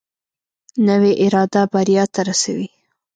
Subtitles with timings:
[0.87, 2.67] نوې اراده بریا ته رسوي